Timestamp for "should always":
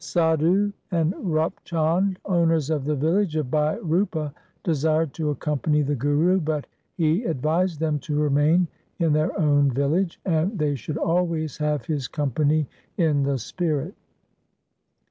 10.73-11.57